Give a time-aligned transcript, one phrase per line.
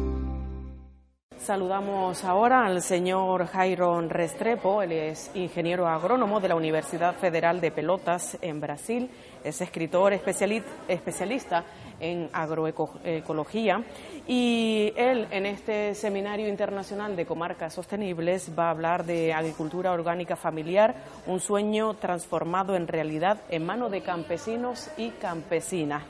[1.46, 7.70] Saludamos ahora al señor Jairo Restrepo, él es ingeniero agrónomo de la Universidad Federal de
[7.70, 9.12] Pelotas en Brasil,
[9.44, 11.64] es escritor especialista
[12.00, 13.84] en agroecología
[14.26, 20.36] y él en este seminario internacional de comarcas sostenibles va a hablar de agricultura orgánica
[20.36, 20.96] familiar,
[21.28, 26.02] un sueño transformado en realidad en mano de campesinos y campesinas.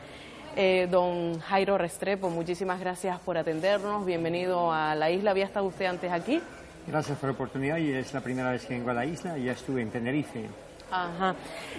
[0.58, 4.06] Eh, don Jairo Restrepo, muchísimas gracias por atendernos.
[4.06, 5.32] Bienvenido a la isla.
[5.32, 6.42] ¿Había estado usted antes aquí?
[6.88, 9.38] Gracias por la oportunidad y es la primera vez que vengo a la isla.
[9.38, 10.46] Ya estuve en Tenerife.
[10.90, 11.36] Ajá.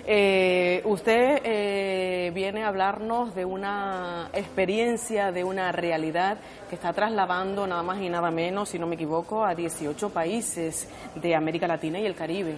[0.07, 6.37] Eh, usted eh, viene a hablarnos de una experiencia, de una realidad
[6.69, 10.87] que está trasladando nada más y nada menos, si no me equivoco, a 18 países
[11.15, 12.57] de América Latina y el Caribe.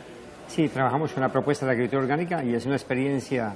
[0.48, 3.55] Sí, trabajamos con una propuesta de agricultura orgánica y es una experiencia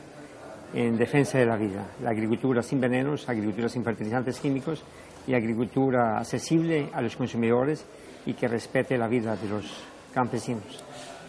[0.75, 1.87] en defensa de la vida.
[2.03, 4.83] La agricultura sin venenos, agricultura sin fertilizantes químicos
[5.27, 7.85] y agricultura accesible a los consumidores
[8.27, 9.85] y que respete la vida de los
[10.15, 10.85] campesinos.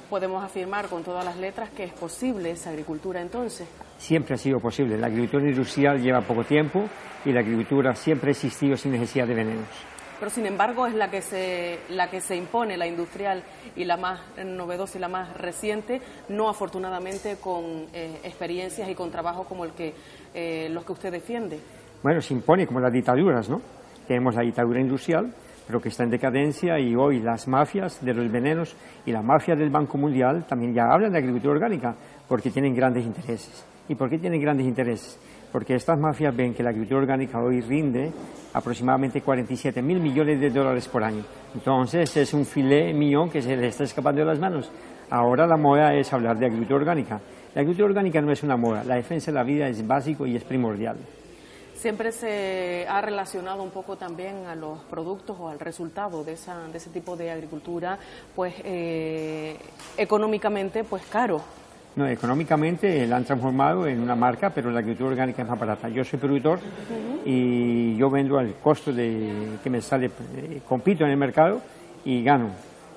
[0.10, 3.68] ¿Podemos afirmar con todas las letras que es posible esa agricultura entonces?
[3.98, 4.98] Siempre ha sido posible.
[4.98, 6.84] La agricultura industrial lleva poco tiempo
[7.26, 9.93] y la agricultura siempre ha existido sin necesidad de venenos
[10.24, 13.44] pero sin embargo es la que se, la que se impone, la industrial
[13.76, 19.12] y la más novedosa y la más reciente, no afortunadamente con eh, experiencias y con
[19.12, 19.94] trabajos como el que,
[20.34, 21.60] eh, los que usted defiende.
[22.02, 23.62] Bueno, se impone como las dictaduras, ¿no?
[24.08, 25.30] Tenemos la dictadura industrial,
[25.68, 29.58] pero que está en decadencia y hoy las mafias de los venenos y la mafia
[29.58, 31.96] del Banco Mundial también ya hablan de agricultura orgánica
[32.30, 33.66] porque tienen grandes intereses.
[33.90, 35.20] ¿Y por qué tienen grandes intereses?
[35.54, 38.12] Porque estas mafias ven que la agricultura orgánica hoy rinde
[38.54, 41.24] aproximadamente 47 mil millones de dólares por año.
[41.54, 44.72] Entonces es un filé millón que se le está escapando de las manos.
[45.12, 47.22] Ahora la moda es hablar de agricultura orgánica.
[47.54, 50.36] La agricultura orgánica no es una moda, la defensa de la vida es básico y
[50.36, 50.98] es primordial.
[51.76, 56.68] Siempre se ha relacionado un poco también a los productos o al resultado de, esa,
[56.68, 58.00] de ese tipo de agricultura,
[58.36, 59.56] pues eh,
[59.98, 61.42] económicamente, pues caro.
[61.96, 65.90] No, económicamente la han transformado en una marca, pero la agricultura orgánica es más barata.
[65.90, 66.60] Yo soy productor
[67.24, 71.62] y yo vendo al costo de que me sale, eh, compito en el mercado
[72.04, 72.50] y gano.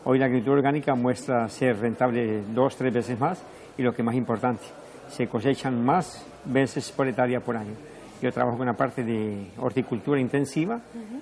[0.04, 3.42] Hoy la agricultura orgánica muestra ser rentable dos, tres veces más
[3.76, 4.64] y lo que más importante,
[5.10, 7.74] se cosechan más veces por hectárea por año.
[8.22, 10.80] Yo trabajo con una parte de horticultura intensiva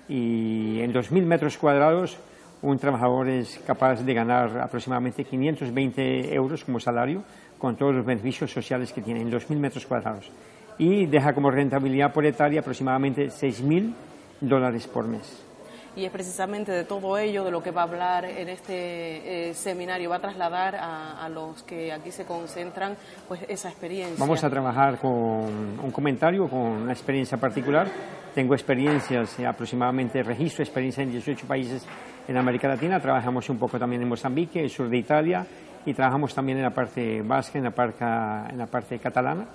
[0.08, 2.16] y en 2.000 metros cuadrados
[2.62, 7.22] un trabajador es capaz de ganar aproximadamente 520 euros como salario
[7.64, 10.30] con todos los beneficios sociales que tiene, en 2.000 metros cuadrados.
[10.76, 13.94] Y deja como rentabilidad por hectárea aproximadamente 6.000
[14.42, 15.42] dólares por mes.
[15.96, 19.54] Y es precisamente de todo ello de lo que va a hablar en este eh,
[19.54, 24.16] seminario, va a trasladar a, los que aquí se concentran pues esa experiencia.
[24.18, 27.88] Vamos a trabajar con un comentario, con una experiencia particular.
[28.34, 31.86] Tengo experiencias, eh, aproximadamente registro, experiencia en 18 países
[32.28, 33.00] en América Latina.
[33.00, 35.46] Trabajamos un poco también en Mozambique, el sur de Italia,
[35.86, 39.46] y trabajamos también en la parte vasca, en la parte, en la parte catalana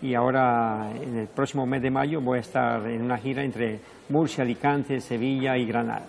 [0.00, 3.80] y ahora en el próximo mes de mayo voy a estar en una gira entre
[4.08, 6.06] Murcia, Alicante, Sevilla y Granada.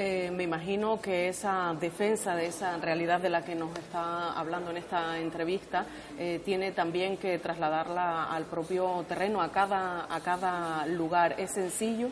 [0.00, 4.70] Eh, me imagino que esa defensa de esa realidad de la que nos está hablando
[4.70, 5.86] en esta entrevista
[6.16, 11.34] eh, tiene también que trasladarla al propio terreno, a cada, a cada lugar.
[11.36, 12.10] ¿Es sencillo?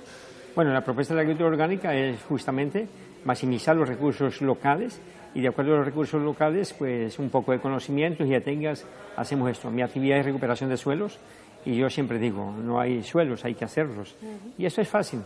[0.57, 2.89] Bueno, la propuesta de la agricultura orgánica es justamente
[3.25, 5.01] maximizar los recursos locales
[5.37, 8.87] y de acuerdo a los recursos locales, pues un poco de conocimiento y ya tengas,
[9.17, 9.71] hacemos esto.
[9.71, 11.19] Mi actividad es recuperación de suelos
[11.67, 14.17] y yo siempre digo, no hay suelos, hay que hacerlos.
[14.57, 15.21] Y eso es fácil.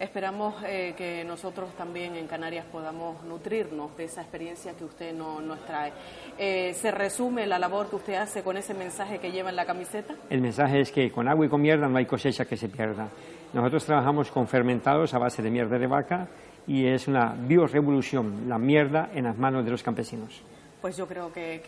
[0.00, 5.64] Esperamos eh, que nosotros también en Canarias podamos nutrirnos de esa experiencia que usted nos
[5.64, 5.92] trae.
[6.36, 9.64] Eh, ¿Se resume la labor que usted hace con ese mensaje que lleva en la
[9.64, 10.16] camiseta?
[10.28, 13.08] El mensaje es que con agua y con mierda no hay cosecha que se pierda.
[13.52, 16.28] Nosotros trabajamos con fermentados a base de mierda de vaca
[16.66, 20.42] y es una biorevolución, la mierda en las manos de los campesinos.
[20.80, 21.62] Pues yo creo que,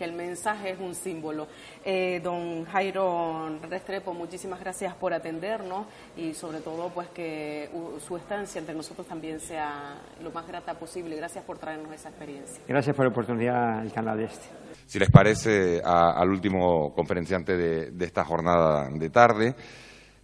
[0.00, 1.46] el, mensaje es un símbolo.
[1.82, 7.70] Eh, don Jairo Restrepo, muchísimas gracias por atendernos y sobre todo pues que
[8.06, 11.16] su estancia entre nosotros también sea lo más grata posible.
[11.16, 12.62] Gracias por traernos esa experiencia.
[12.68, 14.48] Gracias por la oportunidad al canal este.
[14.84, 19.54] Si les parece, al último conferenciante de, esta jornada de tarde,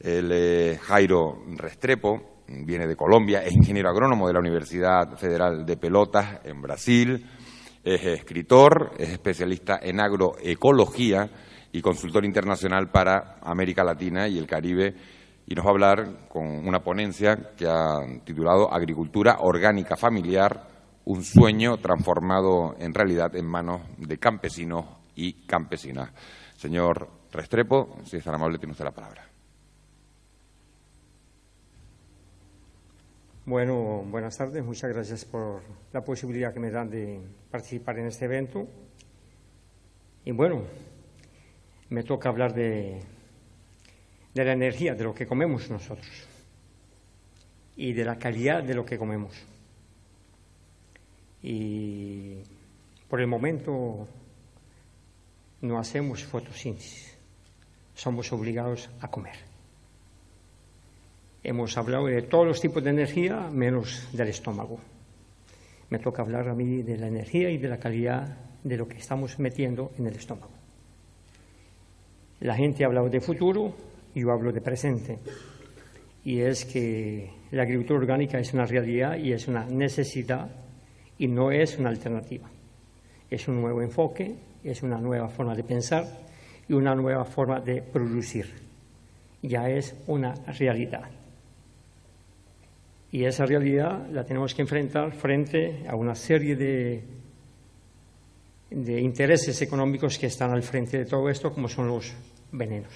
[0.01, 6.41] el Jairo Restrepo, viene de Colombia, es ingeniero agrónomo de la Universidad Federal de Pelotas
[6.45, 7.27] en Brasil,
[7.83, 11.31] es escritor, es especialista en agroecología
[11.73, 14.95] y consultor internacional para América Latina y el Caribe
[15.47, 20.69] y nos va a hablar con una ponencia que ha titulado Agricultura Orgánica Familiar,
[21.05, 24.85] un sueño transformado en realidad en manos de campesinos
[25.15, 26.11] y campesinas.
[26.57, 29.26] Señor Restrepo, si es tan amable, tiene usted la palabra.
[33.47, 34.65] Bueno, buenas tardes.
[34.65, 35.63] Muchas gracias por
[35.93, 38.67] la posibilidad que me dan de participar en este evento.
[40.25, 40.65] Y bueno,
[41.89, 43.01] me toca hablar de,
[44.35, 46.11] de la energía, de lo que comemos nosotros
[47.77, 49.37] y de la calidad de lo que comemos.
[51.41, 52.43] Y
[53.09, 54.09] por el momento
[55.61, 57.17] no hacemos fotosíntesis,
[57.95, 59.56] somos obligados a comer.
[61.49, 64.81] Hemos hablado de todos los tipos de energía menos del estómago.
[65.91, 68.97] Me toca hablar a mí de la energía y de la calidad de lo que
[68.97, 70.51] estamos metiendo en el estómago.
[72.41, 73.73] La gente ha hablado de futuro,
[74.13, 75.21] yo hablo de presente.
[76.25, 80.51] Y es que la agricultura orgánica es una realidad y es una necesidad
[81.17, 82.51] y no es una alternativa.
[83.31, 84.35] Es un nuevo enfoque,
[84.65, 86.07] es una nueva forma de pensar
[86.69, 88.53] y una nueva forma de producir.
[89.43, 91.09] Ya es una realidad.
[93.17, 97.03] Y esa realidad la tenemos que enfrentar frente a una serie de,
[98.71, 102.13] intereses económicos que están al frente de todo esto, como son los
[102.53, 102.93] venenos.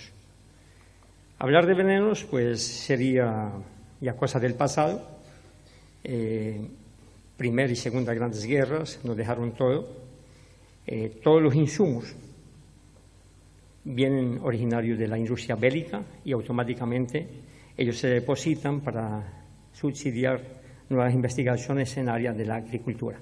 [1.39, 3.51] Hablar de venenos, pues sería
[3.99, 5.01] ya cosa del pasado.
[6.05, 6.69] Eh,
[7.39, 9.89] primera y segunda grandes guerras nos dejaron todo.
[10.87, 12.15] Eh, todos los insumos
[13.85, 17.27] vienen originarios de la industria bélica y automáticamente
[17.75, 19.40] ellos se depositan para
[19.81, 20.43] subsidiar
[20.91, 23.19] nuevas investigaciones en área de la agricultura.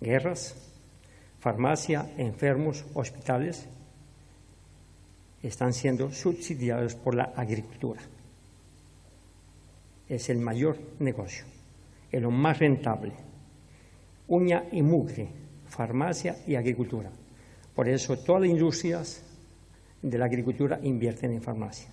[0.00, 0.56] Guerras,
[1.38, 3.68] farmacia, enfermos, hospitales
[5.40, 8.00] están siendo subsidiados por la agricultura.
[10.08, 11.44] Es el mayor negocio,
[12.10, 13.12] es lo más rentable.
[14.26, 15.28] Uña y mugre,
[15.68, 17.10] farmacia y agricultura.
[17.72, 19.22] Por eso todas las industrias
[20.02, 21.88] de la agricultura invierten en farmacia.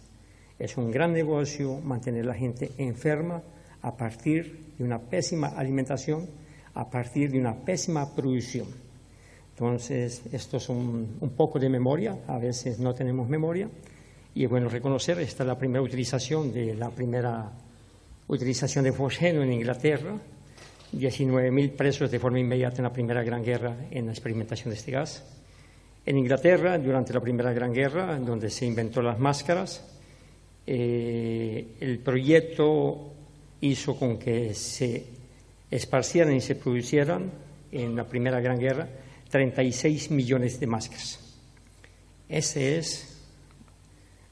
[0.58, 3.44] Es un gran negocio mantener la gente enferma
[3.82, 6.28] a partir de una pésima alimentación,
[6.74, 8.68] a partir de una pésima producción.
[9.52, 13.70] Entonces, esto es un, poco de memoria, a veces no tenemos memoria,
[14.34, 17.52] y es bueno reconocer, esta es la primera utilización de la primera
[18.28, 20.16] utilización de fosgeno en Inglaterra,
[20.94, 24.92] 19.000 presos de forma inmediata en la Primera Gran Guerra en la experimentación de este
[24.92, 25.24] gas.
[26.06, 29.86] En Inglaterra, durante la Primera Gran Guerra, donde se inventó las máscaras,
[30.66, 33.14] eh, el proyecto
[33.62, 35.06] hizo con que se
[35.70, 37.32] esparcieran y se producieran
[37.72, 38.88] en la Primera Gran Guerra
[39.30, 41.20] 36 millones de máscaras.
[42.28, 43.18] Ese es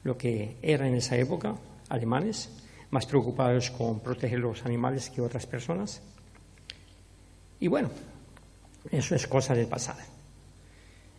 [0.04, 1.54] lo que era en esa época
[1.88, 2.50] alemanes,
[2.90, 6.02] más preocupados con proteger los animales que otras personas.
[7.60, 7.90] Y bueno,
[8.90, 10.00] eso es cosa del pasado.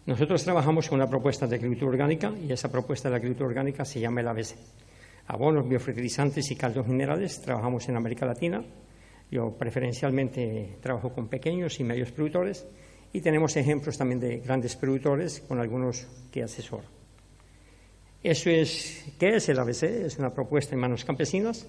[0.05, 3.99] Nosotros trabajamos con una propuesta de agricultura orgánica y esa propuesta de agricultura orgánica se
[3.99, 4.55] llama el ABC
[5.29, 7.39] abonos, biofertilizantes y caldos minerales.
[7.41, 8.63] Trabajamos en América Latina.
[9.29, 12.65] Yo preferencialmente trabajo con pequeños y medios productores
[13.13, 16.83] y tenemos ejemplos también de grandes productores con algunos que asesoro.
[18.23, 19.83] Eso es, ¿qué es el ABC?
[19.83, 21.67] Es una propuesta en manos campesinas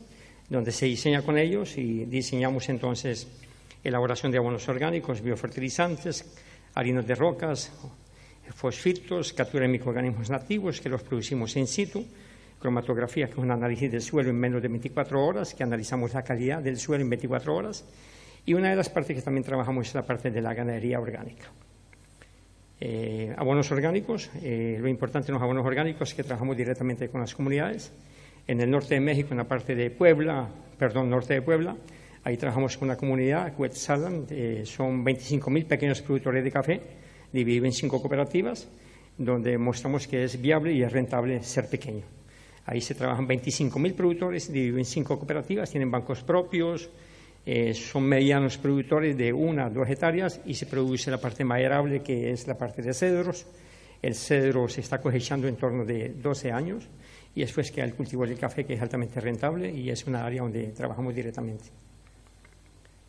[0.49, 3.29] donde se diseña con ellos y diseñamos entonces
[3.85, 6.35] elaboración de abonos orgánicos, biofertilizantes,
[6.75, 7.73] harinas de rocas,
[8.55, 12.05] fosfitos, captura de microorganismos nativos que los producimos in situ,
[12.61, 16.23] cromatografía, que es un análisis del suelo en menos de 24 horas, que analizamos la
[16.23, 17.85] calidad del suelo en 24 horas.
[18.45, 21.47] Y una de las partes que también trabajamos es la parte de la ganadería orgánica.
[22.83, 27.21] Eh, abonos orgánicos, eh, lo importante en los abonos orgánicos es que trabajamos directamente con
[27.21, 27.93] las comunidades.
[28.47, 30.49] En el norte de México, en la parte de Puebla,
[30.79, 31.77] perdón, norte de Puebla,
[32.25, 36.81] ahí trabajamos con una comunidad, Cuetzalan, eh, son 25.000 pequeños productores de café,
[37.33, 38.69] divididos en cinco cooperativas,
[39.19, 42.20] donde mostramos que es viable y es rentable ser pequeño.
[42.71, 46.89] Ahí se trabajan 25.000 productores, divididos en cinco cooperativas, tienen bancos propios,
[47.45, 52.31] eh, son medianos productores de una dos hectáreas y se produce la parte maderable, que
[52.31, 53.45] es la parte de cedros.
[54.01, 56.87] El cedro se está cosechando en torno de 12 años
[57.35, 60.43] y después queda el cultivo del café, que es altamente rentable y es una área
[60.43, 61.65] donde trabajamos directamente.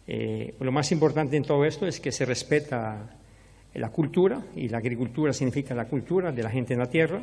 [0.07, 3.15] Eh, lo más importante en todo esto es que se respeta
[3.75, 7.21] la cultura, y la agricultura significa la cultura de la gente en la tierra,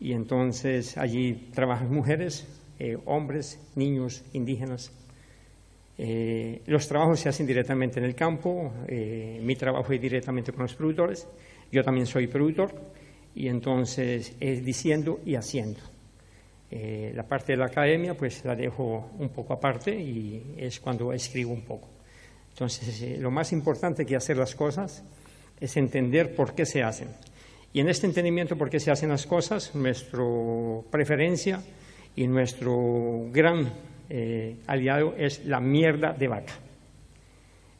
[0.00, 2.46] y entonces allí trabajan mujeres,
[2.78, 4.92] eh, hombres, niños, indígenas
[5.96, 10.62] Eh, los trabajos se hacen directamente en el campo, eh, mi trabajo es directamente con
[10.62, 11.28] los productores,
[11.70, 12.74] yo también soy productor
[13.34, 15.80] y entonces es diciendo y haciendo.
[16.70, 21.12] Eh, la parte de la academia pues la dejo un poco aparte y es cuando
[21.12, 21.88] escribo un poco.
[22.50, 25.04] Entonces lo más importante que hacer las cosas
[25.60, 27.08] es entender por qué se hacen.
[27.74, 30.22] Y en este entendimiento por qué se hacen las cosas, nuestra
[30.92, 31.60] preferencia
[32.14, 33.68] y nuestro gran
[34.08, 36.52] eh, aliado es la mierda de vaca.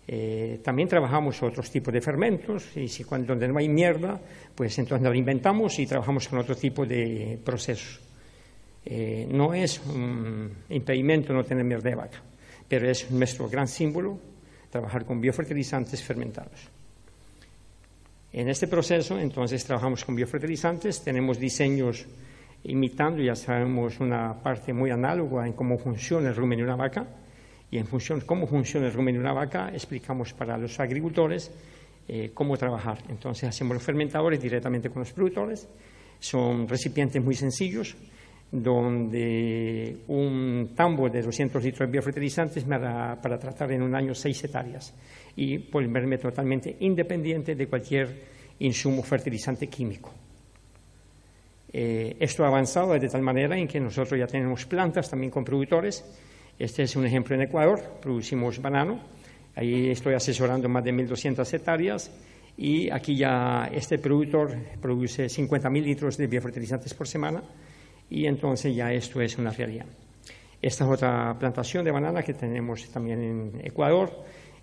[0.08, 4.20] Eh, también trabajamos otros tipos de fermentos y si donde no hay mierda,
[4.52, 8.00] pues entonces lo inventamos y trabajamos con otro tipo de procesos.
[8.84, 12.20] Eh, no es un impedimento no tener mierda de vaca,
[12.68, 14.18] pero es nuestro gran símbolo
[14.70, 16.68] trabajar con biofertilizantes fermentados.
[18.36, 22.04] En este proceso, entonces, trabajamos con biofertilizantes, tenemos diseños
[22.64, 27.06] imitando, ya sabemos, una parte muy análoga en cómo funciona el rumen de una vaca,
[27.70, 31.52] y en función de cómo funciona el rumen de una vaca, explicamos para los agricultores
[32.08, 32.98] eh, cómo trabajar.
[33.08, 35.68] Entonces, hacemos los fermentadores directamente con los productores,
[36.18, 37.94] son recipientes muy sencillos,
[38.54, 44.14] donde un tambo de 200 litros de biofertilizantes me da para tratar en un año
[44.14, 44.94] seis hectáreas
[45.34, 48.14] y volverme totalmente independiente de cualquier
[48.61, 50.12] insumo fertilizante químico.
[51.73, 55.44] Eh, esto ha avanzado de tal manera en que nosotros ya tenemos plantas también con
[55.44, 56.04] productores.
[56.56, 59.00] Este es un ejemplo en Ecuador, producimos banano.
[59.56, 62.12] Ahí estoy asesorando más de 1.200 hectáreas
[62.56, 67.42] y aquí ya este productor produce 50.000 litros de biofertilizantes por semana
[68.11, 69.87] y entonces ya esto es una realidad.
[70.61, 74.11] Esta es otra plantación de banana que tenemos también en Ecuador.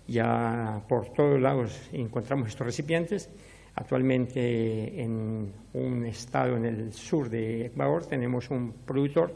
[0.08, 3.30] Ya por todos lados encontramos estos recipientes
[3.74, 9.32] Actualmente en un estado en el sur de Ecuador tenemos un productor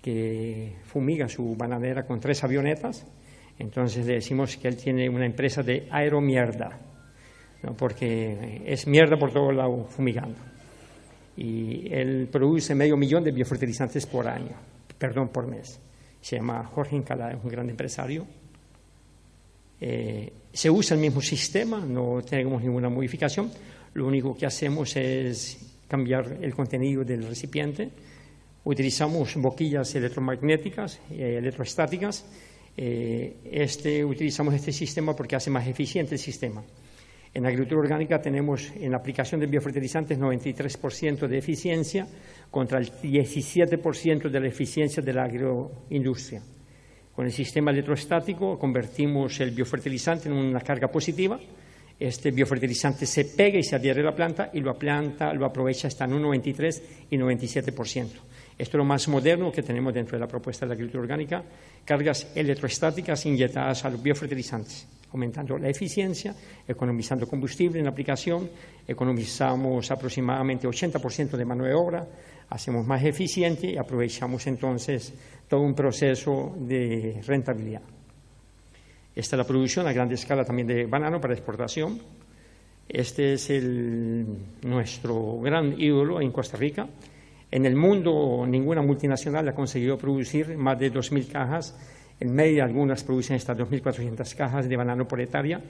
[0.00, 3.06] que fumiga su bananera con tres avionetas.
[3.58, 6.78] Entonces le decimos que él tiene una empresa de aeromierda,
[7.76, 10.38] porque es mierda por todo lado fumigando.
[11.38, 14.56] Y él produce medio millón de biofertilizantes por año,
[14.98, 15.78] perdón, por mes.
[16.20, 18.26] Se llama Jorge Incalá, es un gran empresario.
[19.80, 23.52] Eh, se usa el mismo sistema, no tenemos ninguna modificación.
[23.94, 27.88] Lo único que hacemos es cambiar el contenido del recipiente.
[28.64, 32.26] Utilizamos boquillas electromagnéticas, eh, electroestáticas.
[32.76, 36.64] Eh, este, utilizamos este sistema porque hace más eficiente el sistema.
[37.38, 42.04] En agricultura orgánica tenemos en la aplicación de biofertilizantes 93% de eficiencia
[42.50, 46.42] contra el 17% de la eficiencia de la agroindustria.
[47.14, 51.38] Con el sistema electrostático convertimos el biofertilizante en una carga positiva.
[51.96, 55.86] Este biofertilizante se pega y se adhiere a la planta y la planta lo aprovecha
[55.86, 57.72] hasta en un 93 y 97%.
[57.76, 58.16] Esto
[58.58, 61.44] es lo más moderno que tenemos dentro de la propuesta de la agricultura orgánica,
[61.84, 66.34] cargas electrostáticas inyectadas a los biofertilizantes, aumentando la eficiencia,
[66.66, 68.48] economizando combustible en la aplicación,
[68.86, 72.06] economizamos aproximadamente 80% de mano de obra,
[72.50, 75.14] hacemos más eficiente y aprovechamos entonces
[75.48, 77.82] todo un proceso de rentabilidad.
[79.14, 81.98] Esta es la producción a gran escala también de banano para exportación.
[82.88, 83.50] Este es
[84.62, 86.88] nuestro gran ídolo en Costa Rica.
[87.50, 91.74] En el mundo ninguna multinacional ha conseguido producir más de 2.000 cajas.
[92.20, 95.60] En media algunas producen estas 2.400 cajas de banano por hectárea.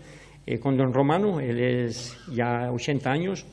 [0.46, 3.44] Eh, con don Romano, él es ya 80 años,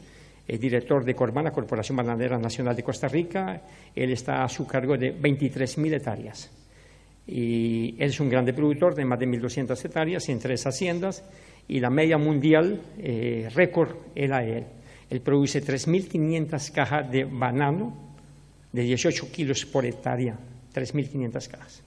[0.47, 3.61] el director de Corbana, Corporación Bananera Nacional de Costa Rica.
[3.93, 6.51] Él está a su cargo de 23.000 hectáreas.
[7.27, 11.23] Y él es un grande productor de más de 1.200 hectáreas en tres haciendas
[11.67, 14.63] y la media mundial eh, récord era él.
[15.09, 17.93] Él produce 3.500 cajas de banano
[18.71, 20.37] de 18 kilos por hectárea,
[20.73, 21.83] 3.500 cajas.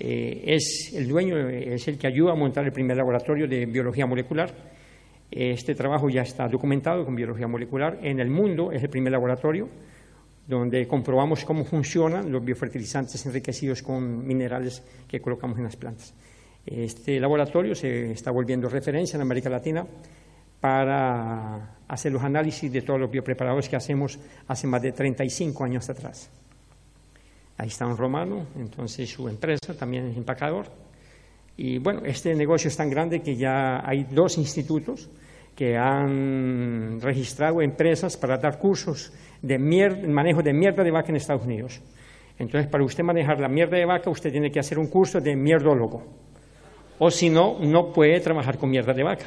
[0.00, 4.06] Eh, es el dueño, es el que ayuda a montar el primer laboratorio de biología
[4.06, 4.52] molecular
[5.30, 7.98] este trabajo ya está documentado con biología molecular.
[8.02, 9.68] En el mundo es el primer laboratorio
[10.46, 16.14] donde comprobamos cómo funcionan los biofertilizantes enriquecidos con minerales que colocamos en las plantas.
[16.64, 19.86] Este laboratorio se está volviendo referencia en América Latina
[20.60, 25.88] para hacer los análisis de todos los biopreparados que hacemos hace más de 35 años
[25.90, 26.30] atrás.
[27.58, 30.66] Ahí está un romano, entonces su empresa también es empacador
[31.60, 35.10] y bueno, este negocio es tan grande que ya hay dos institutos
[35.56, 39.12] que han registrado empresas para dar cursos
[39.42, 41.80] de manejo de mierda de vaca en Estados Unidos.
[42.38, 45.34] Entonces, para usted manejar la mierda de vaca, usted tiene que hacer un curso de
[45.34, 46.04] mierdólogo.
[47.00, 49.26] O si no, no puede trabajar con mierda de vaca.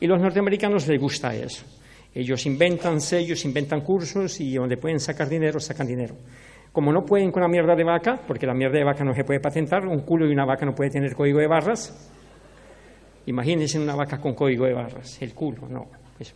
[0.00, 1.64] Y los norteamericanos les gusta eso.
[2.14, 6.14] Ellos inventan sellos, inventan cursos y donde pueden sacar dinero, sacan dinero.
[6.72, 9.24] Como no pueden con la mierda de vaca, porque la mierda de vaca no se
[9.24, 12.10] puede patentar, un culo de una vaca no puede tener código de barras.
[13.26, 15.86] Imagínense una vaca con código de barras, el culo, no.
[16.16, 16.34] Pues,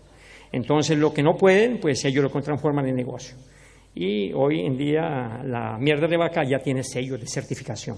[0.52, 3.36] entonces, lo que no pueden, pues ellos lo transforman en negocio.
[3.94, 7.96] Y hoy en día la mierda de vaca ya tiene sello de certificación.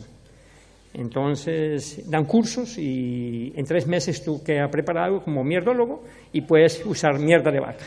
[0.94, 7.18] Entonces dan cursos y en tres meses tú quedas preparado como mierdólogo y puedes usar
[7.18, 7.84] mierda de vaca.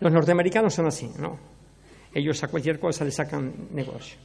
[0.00, 1.53] Los norteamericanos son así, ¿no?
[2.14, 4.16] Ellos a cualquier cosa le sacan negocio.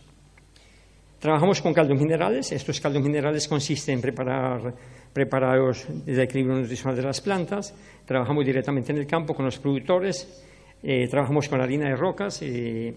[1.19, 2.51] Trabajamos con caldos minerales.
[2.51, 4.73] Estos caldos minerales consisten en preparar
[5.11, 7.73] preparados desde el equilibrio nutricional de las plantas.
[8.05, 10.45] Trabajamos directamente en el campo con los productores.
[10.81, 12.41] Eh, trabajamos con harina de rocas.
[12.41, 12.95] Eh,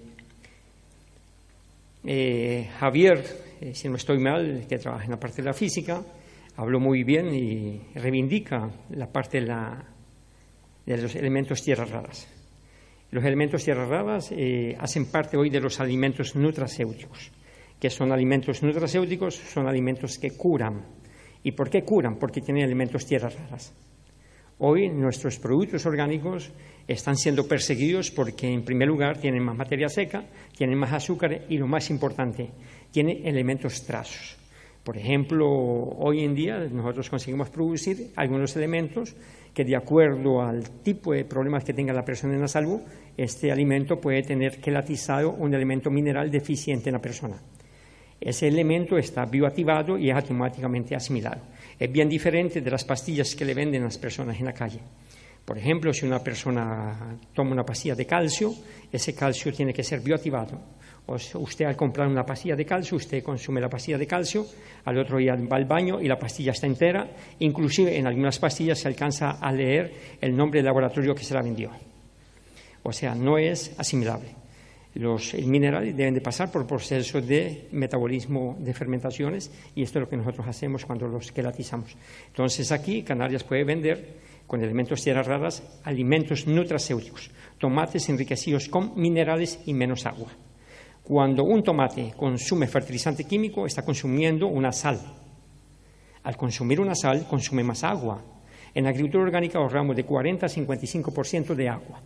[2.04, 3.24] eh, Javier,
[3.72, 6.02] si no estoy mal, que trabaja en la parte de la física,
[6.56, 12.41] habló muy bien y reivindica la parte de los elementos tierras raras.
[13.12, 14.34] Los elementos tierras raras
[14.78, 17.30] hacen parte hoy de los alimentos nutracéuticos
[17.82, 20.86] que son alimentos nutracéuticos, son alimentos que curan.
[21.42, 22.14] ¿Y por qué curan?
[22.14, 23.74] Porque tienen elementos tierras raras.
[24.58, 26.52] Hoy nuestros productos orgánicos
[26.86, 30.24] están siendo perseguidos porque, en primer lugar, tienen más materia seca,
[30.56, 32.50] tienen más azúcar y, lo más importante,
[32.92, 34.36] tienen elementos trazos.
[34.84, 39.16] Por ejemplo, hoy en día nosotros conseguimos producir algunos elementos
[39.52, 42.80] que, de acuerdo al tipo de problemas que tenga la persona en la salud,
[43.16, 47.36] este alimento puede tener quelatizado un elemento mineral deficiente en la persona
[48.22, 51.42] ese elemento está bioactivado y es automáticamente asimilado.
[51.78, 54.78] Es bien diferente de las pastillas que le venden las personas en la calle.
[55.44, 58.54] Por ejemplo, si una persona toma una pastilla de calcio,
[58.92, 60.56] ese calcio tiene que ser bioactivado.
[61.06, 64.46] O usted al comprar una pastilla de calcio, usted consume la pastilla de calcio,
[64.84, 67.10] al otro día va al baño y la pastilla está entera.
[67.40, 71.42] Inclusive en algunas pastillas se alcanza a leer el nombre del laboratorio que se la
[71.42, 71.91] vendió.
[72.82, 74.42] O sea, no es asimilable.
[74.94, 80.08] Los minerales deben de pasar por procesos de metabolismo de fermentaciones y esto es lo
[80.08, 81.96] que nosotros hacemos cuando los quelatizamos.
[82.26, 84.16] Entonces aquí Canarias puede vender
[84.46, 90.28] con elementos tierras raras alimentos nutracéuticos, tomates enriquecidos con minerales y menos agua.
[91.02, 95.00] Cuando un tomate consume fertilizante químico está consumiendo una sal.
[96.22, 98.22] Al consumir una sal consume más agua.
[98.74, 102.02] En agricultura orgánica ahorramos de 40 a 55% de agua.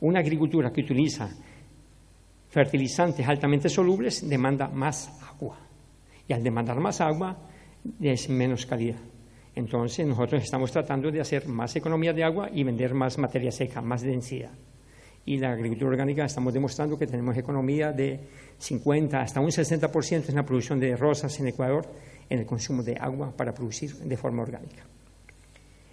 [0.00, 1.28] Una agricultura que utiliza
[2.48, 5.58] fertilizantes altamente solubles demanda más agua.
[6.26, 7.36] Y al demandar más agua
[8.00, 9.00] es menos calidad.
[9.54, 13.80] Entonces nosotros estamos tratando de hacer más economía de agua y vender más materia seca,
[13.80, 14.52] más densidad.
[15.24, 18.20] Y la agricultura orgánica estamos demostrando que tenemos economía de
[18.56, 21.86] 50 hasta un 60% en la producción de rosas en Ecuador,
[22.30, 24.84] en el consumo de agua para producir de forma orgánica.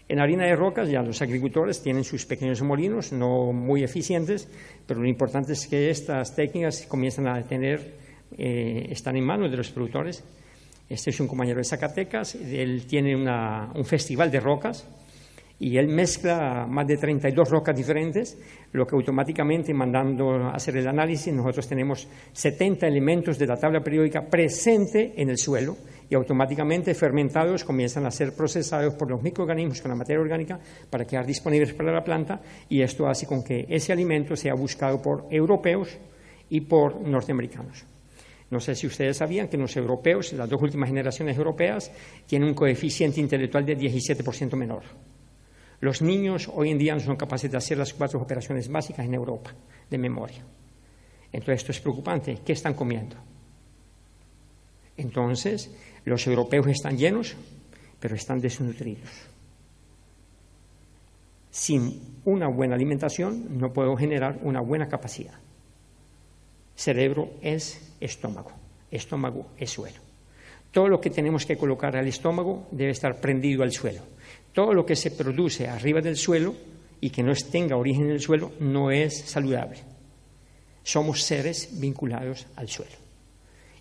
[0.08, 4.48] En harina de rocas ya los agricultores tienen sus pequeños molinos, no muy eficientes,
[4.86, 7.96] pero lo importante es que estas técnicas comienzan a tener,
[8.38, 10.24] eh, están en manos de los productores.
[10.88, 14.88] Este es un compañero de Zacatecas, él tiene un festival de rocas
[15.60, 18.38] y él mezcla más de 32 rocas diferentes,
[18.74, 24.26] lo que automáticamente, mandando hacer el análisis, nosotros tenemos 70 elementos de la tabla periódica
[24.26, 25.78] presente en el suelo
[26.10, 31.06] y automáticamente fermentados comienzan a ser procesados por los microorganismos con la materia orgánica para
[31.06, 35.26] quedar disponibles para la planta y esto hace con que ese alimento sea buscado por
[35.32, 35.98] europeos
[36.50, 37.86] y por norteamericanos.
[38.52, 41.92] No sé si ustedes sabían que los europeos, las dos últimas generaciones europeas,
[42.28, 44.84] tienen un coeficiente intelectual de 17% menor.
[45.82, 49.14] Los niños hoy en día no son capaces de hacer las cuatro operaciones básicas en
[49.14, 49.54] Europa
[49.90, 50.44] de memoria.
[51.32, 52.40] Entonces esto es preocupante.
[52.46, 53.18] ¿Qué están comiendo?
[54.98, 55.70] Entonces,
[56.06, 57.36] los europeos están llenos,
[58.00, 59.10] pero están desnutridos.
[61.52, 65.36] Sin una buena alimentación no puedo generar una buena capacidad.
[66.76, 68.52] Cerebro es estómago,
[68.92, 70.00] estómago es suelo.
[70.72, 74.02] Todo lo que tenemos que colocar al estómago debe estar prendido al suelo.
[74.56, 76.56] Todo lo que se produce arriba del suelo
[77.02, 79.80] y que no tenga origen en el suelo no es saludable.
[80.82, 82.94] Somos seres vinculados al suelo.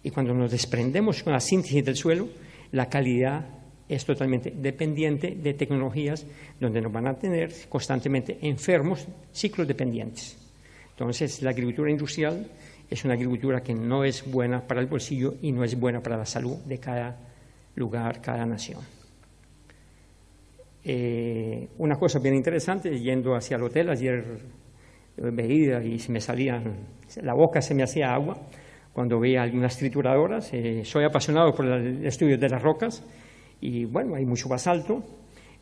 [0.03, 2.29] Y cuando nos desprendemos con la síntesis del suelo,
[2.73, 3.47] la calidad
[3.89, 6.27] es totalmente dependiente de tecnologías
[6.59, 10.37] donde nos van a tener constantemente enfermos, ciclos dependientes.
[10.91, 12.51] Entonces, la agricultura industrial
[12.91, 16.17] es una agricultura que no es buena para el bolsillo y no es buena para
[16.17, 17.17] la salud de cada
[17.77, 19.04] lugar, cada nación.
[20.85, 24.23] Eh, una cosa bien interesante, yendo hacia el hotel, ayer
[25.17, 26.63] veía y se me salía,
[27.23, 28.37] la boca se me hacía agua,
[28.93, 30.53] cuando veía algunas trituradoras.
[30.55, 33.05] Eh, soy apasionado por el estudio de las rocas
[33.61, 35.03] y bueno, hay mucho basalto.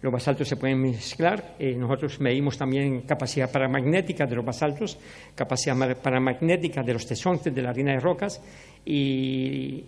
[0.02, 1.54] Los basaltos se pueden mezclar.
[1.58, 4.98] Eh, nosotros medimos también capacidad paramagnética de los basaltos,
[5.34, 8.42] capacidad paramagnética de los tesontes de la harina de rocas
[8.84, 9.84] y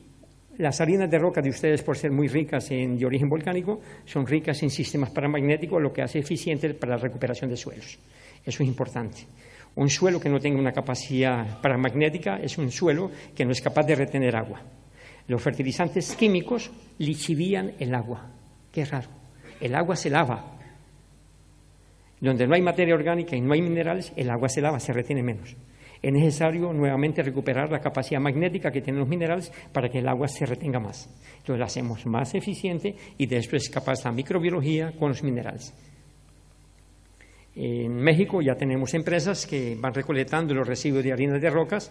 [0.59, 4.63] las harinas de roca de ustedes, por ser muy ricas en, origen volcánico, son ricas
[4.63, 7.99] en sistemas paramagnéticos, lo que hace eficiente para la recuperación de suelos.
[8.45, 9.27] Eso es importante.
[9.77, 13.85] Un suelo que no tenga una capacidad paramagnética es un suelo que no es capaz
[13.85, 14.63] de retener agua.
[15.27, 18.31] Los fertilizantes químicos lixivían el agua.
[18.71, 19.09] Qué raro.
[19.61, 20.53] El agua se lava.
[22.21, 25.23] Donde no hay materia orgánica y no hay minerales, el agua se lava, se retiene
[25.23, 25.57] menos.
[26.05, 30.29] Es necesario nuevamente recuperar la capacidad magnética que tienen los minerales para que el agua
[30.29, 31.09] se retenga más.
[31.39, 35.73] Entonces la hacemos más eficiente y después es capaz la microbiología con los minerales.
[37.57, 41.91] En México ya tenemos empresas que van recolectando los residuos de harina de rocas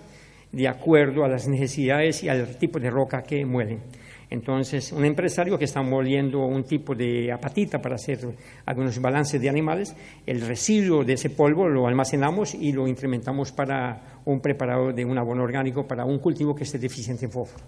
[0.52, 3.80] de acuerdo a las necesidades y al tipo de roca que muelen.
[4.30, 8.20] Entonces, un empresario que está moliendo un tipo de apatita para hacer
[8.66, 14.22] algunos balances de animales, el residuo de ese polvo lo almacenamos y lo incrementamos para
[14.26, 17.64] un preparado de un abono orgánico para un cultivo que esté deficiente en fósforo.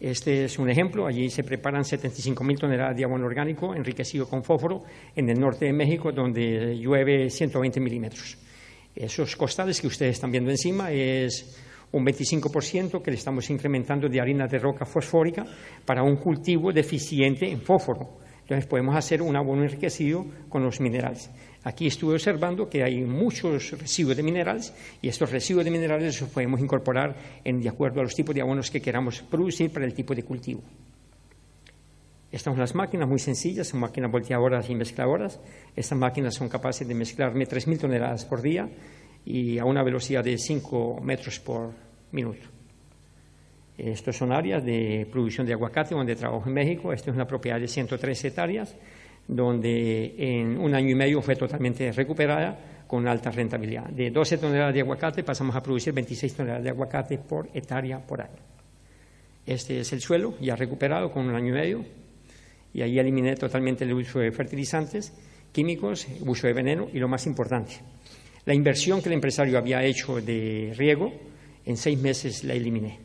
[0.00, 1.06] Este es un ejemplo.
[1.06, 4.82] Allí se preparan 75.000 toneladas de abono orgánico enriquecido con fósforo
[5.14, 8.38] en el norte de México, donde llueve 120 milímetros.
[8.94, 11.60] Esos costales que ustedes están viendo encima es
[11.92, 15.44] un 25% que le estamos incrementando de harina de roca fosfórica
[15.84, 18.20] para un cultivo deficiente en fósforo.
[18.42, 21.30] Entonces podemos hacer un abono enriquecido con los minerales.
[21.62, 26.30] Aquí estuve observando que hay muchos residuos de minerales y estos residuos de minerales los
[26.30, 29.94] podemos incorporar en, de acuerdo a los tipos de abonos que queramos producir para el
[29.94, 30.62] tipo de cultivo.
[32.32, 35.40] Estas son las máquinas muy sencillas, son máquinas volteadoras y mezcladoras.
[35.74, 38.68] Estas máquinas son capaces de mezclarme 3.000 toneladas por día
[39.24, 41.72] y a una velocidad de 5 metros por
[42.12, 42.48] minuto.
[43.76, 46.92] Estas son áreas de producción de aguacate donde trabajo en México.
[46.92, 48.76] Esta es una propiedad de 103 hectáreas
[49.26, 53.86] donde en un año y medio fue totalmente recuperada con alta rentabilidad.
[53.86, 58.20] De 12 toneladas de aguacate pasamos a producir 26 toneladas de aguacate por hectárea por
[58.20, 58.42] año.
[59.46, 61.84] Este es el suelo ya recuperado con un año y medio
[62.74, 65.12] y ahí eliminé totalmente el uso de fertilizantes
[65.52, 67.74] químicos, uso de veneno y lo más importante,
[68.50, 71.12] la inversión que el empresario había hecho de riego,
[71.64, 72.98] en seis meses la eliminé.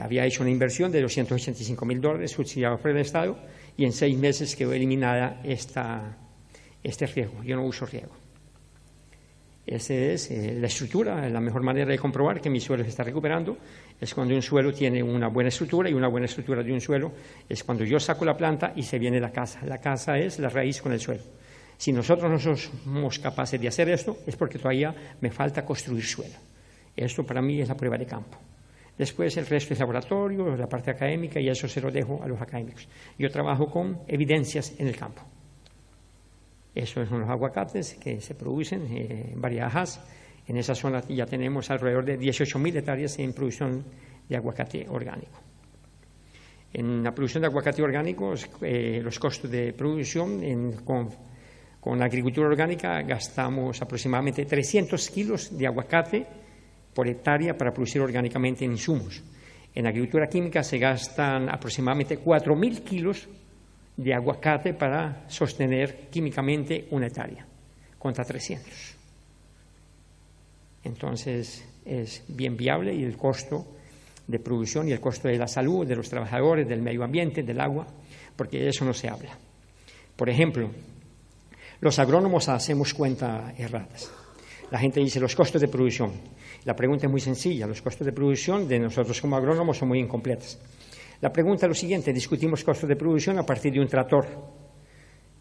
[0.00, 3.38] Había hecho una inversión de 285 mil dólares subsidiados por el Estado
[3.76, 6.16] y en seis meses quedó eliminada esta,
[6.82, 7.44] este riesgo.
[7.44, 8.12] Yo no uso riego.
[9.66, 13.04] Esa es eh, la estructura, la mejor manera de comprobar que mi suelo se está
[13.04, 13.58] recuperando
[14.00, 17.12] es cuando un suelo tiene una buena estructura y una buena estructura de un suelo
[17.46, 19.66] es cuando yo saco la planta y se viene la casa.
[19.66, 21.24] La casa es la raíz con el suelo.
[21.78, 26.34] Si nosotros no somos capaces de hacer esto es porque todavía me falta construir suelo.
[26.94, 28.36] Esto para mí es la prueba de campo.
[28.98, 32.42] Después el resto es laboratorio, la parte académica y eso se lo dejo a los
[32.42, 32.88] académicos.
[33.16, 35.22] Yo trabajo con evidencias en el campo.
[36.74, 40.00] Eso son los aguacates que se producen eh, en varias
[40.48, 43.84] En esa zona ya tenemos alrededor de 18.000 hectáreas en producción
[44.28, 45.38] de aguacate orgánico.
[46.72, 51.08] En la producción de aguacate orgánico, eh, los costos de producción con,
[51.80, 56.26] con la agricultura orgánica gastamos aproximadamente 300 kilos de aguacate
[56.92, 59.22] por hectárea para producir orgánicamente en insumos.
[59.74, 63.28] En agricultura química se gastan aproximadamente 4.000 kilos
[63.96, 67.46] de aguacate para sostener químicamente una hectárea,
[67.98, 68.96] contra 300.
[70.84, 73.66] Entonces es bien viable y el costo
[74.26, 77.60] de producción y el costo de la salud de los trabajadores, del medio ambiente, del
[77.60, 77.86] agua,
[78.36, 79.38] porque de eso no se habla.
[80.16, 80.70] Por ejemplo,
[81.80, 84.10] los agrónomos hacemos cuentas erradas.
[84.70, 86.12] La gente dice los costos de producción.
[86.64, 87.66] La pregunta es muy sencilla.
[87.66, 90.58] Los costos de producción de nosotros como agrónomos son muy incompletos.
[91.20, 92.12] La pregunta es lo siguiente.
[92.12, 94.26] Discutimos costos de producción a partir de un tractor.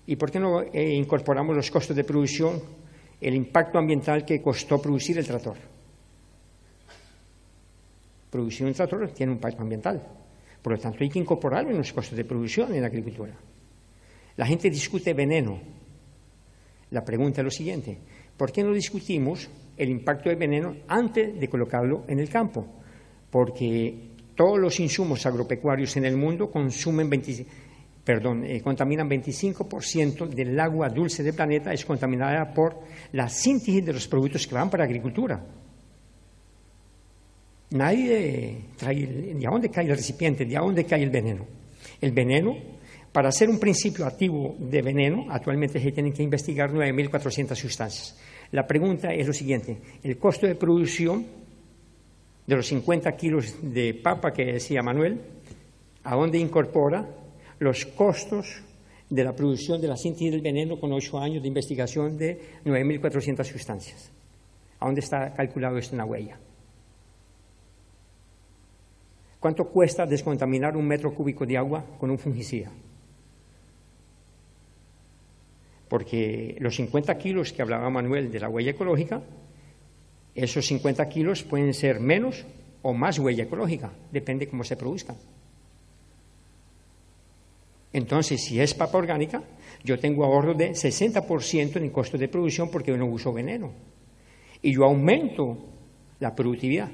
[0.06, 2.62] ¿Y por qué no eh, incorporamos los costos de producción,
[3.20, 5.58] el impacto ambiental que costó producir el tractor?
[8.30, 10.02] Producir un tractor tiene un impacto ambiental.
[10.62, 13.34] Por lo tanto, hay que incorporarlo en los costos de producción en la agricultura.
[14.38, 15.60] La gente discute veneno.
[16.92, 17.98] La pregunta es lo siguiente.
[18.36, 22.66] ¿Por qué no discutimos el impacto del veneno antes de colocarlo en el campo?
[23.30, 31.24] Porque todos los insumos agropecuarios en el mundo consumen eh, contaminan 25% del agua dulce
[31.24, 32.80] del planeta, es contaminada por
[33.12, 35.44] la síntesis de los productos que van para agricultura.
[37.72, 40.46] Nadie trae, ¿de dónde cae el recipiente?
[40.46, 41.46] ¿De dónde cae el veneno?
[42.00, 42.56] El veneno
[43.18, 48.16] para ser un principio activo de veneno, actualmente se tienen que investigar 9.400 sustancias.
[48.52, 51.26] La pregunta es lo siguiente, el costo de producción
[52.46, 55.20] de los 50 kilos de papa que decía Manuel,
[56.04, 57.10] ¿a dónde incorpora
[57.58, 58.62] los costos
[59.10, 63.44] de la producción de la síntesis del veneno con ocho años de investigación de 9.400
[63.46, 64.12] sustancias.
[64.80, 66.38] ¿A dónde está calculado esto en la huella?
[69.40, 72.72] ¿Cuánto cuesta descontaminar un metro cúbico de agua con un fungicida?
[75.90, 79.22] Porque los 50 kilos que hablaba Manuel de la huella ecológica,
[80.36, 82.46] esos 50 kilos pueden ser menos
[82.82, 85.16] o más huella ecológica, depende cómo se produzcan.
[87.94, 89.42] Entonces, si es papa orgánica,
[89.84, 93.72] yo tengo ahorro de 60% en el costo de producción porque yo no uso veneno.
[94.62, 95.58] Y yo aumento
[96.20, 96.90] la productividad.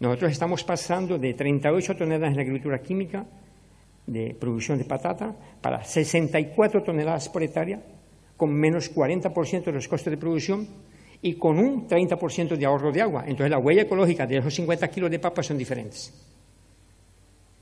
[0.00, 3.24] Nosotros estamos pasando de 38 toneladas en la agricultura química
[4.06, 7.80] de producción de patata para 64 toneladas por hectárea,
[8.36, 10.68] con menos 40% de los costos de producción
[11.20, 13.24] y con un 30% de ahorro de agua.
[13.26, 16.12] Entonces, la huella ecológica de esos 50 kilos de papa son diferentes.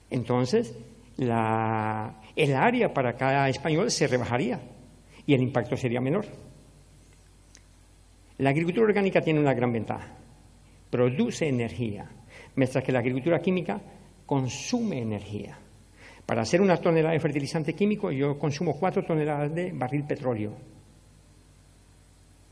[0.09, 0.75] Entonces,
[1.19, 1.31] el
[2.55, 4.61] área para cada español se rebajaría
[5.27, 6.25] y el impacto sería menor.
[8.39, 10.17] La agricultura orgánica tiene una gran ventaja.
[10.89, 12.11] Produce energía,
[12.57, 13.81] mientras que la agricultura química
[14.25, 15.59] consume energía.
[16.31, 20.53] Para hacer una tonelada de fertilizante químico yo consumo cuatro toneladas de barril petróleo.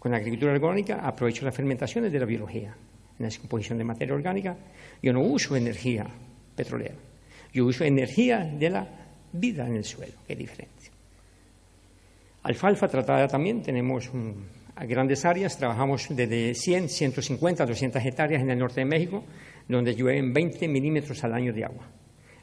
[0.01, 2.71] Con la agricultura orgánica aprovecho las fermentaciones de la biología.
[2.71, 4.57] En la descomposición de materia orgánica
[5.01, 6.09] yo no uso energía
[6.57, 6.97] petrolera.
[7.53, 8.85] Yo uso energía de la
[9.33, 10.91] vida en el suelo, que es diferente.
[12.43, 14.11] Alfalfa tratada también, tenemos
[14.88, 19.23] grandes áreas, trabajamos desde 100, 150, 200 hectáreas en el norte de México,
[19.69, 21.87] donde llueven 20 milímetros al año de agua.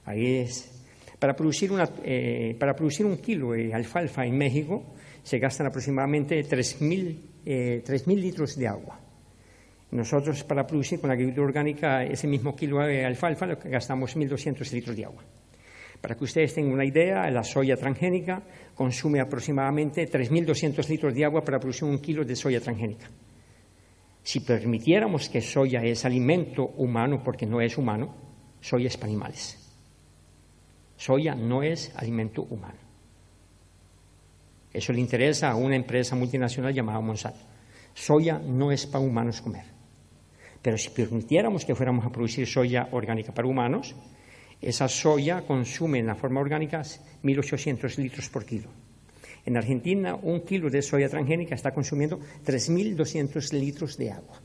[0.06, 0.72] Ahí es.
[1.20, 6.44] Para producir, una, eh, para producir un kilo de alfalfa en México se gastan aproximadamente
[6.44, 9.00] 3.000 eh, litros de agua.
[9.92, 14.96] Nosotros para producir con la agricultura orgánica ese mismo kilo de alfalfa gastamos 1.200 litros
[14.96, 15.24] de agua.
[16.02, 18.44] Para que ustedes tengan una idea, la soya transgénica
[18.76, 23.10] consume aproximadamente 3.200 litros de agua para producir un kilo de soya transgénica.
[24.22, 28.16] Si permitiéramos que soya es alimento humano, porque no es humano,
[28.60, 29.65] soya es para animales.
[30.98, 32.80] Soya no es alimento humano.
[34.72, 37.40] Eso le interesa a una empresa multinacional llamada Monsanto.
[37.94, 39.64] Soya no es para humanos comer.
[40.62, 43.96] Pero si permitiéramos que fuéramos a producir soya orgánica para humanos,
[44.62, 48.70] esa soya consume en la forma orgánica 1.800 litros por kilo.
[49.46, 54.42] En Argentina, un kilo de soya transgénica está consumiendo 3.200 litros de agua.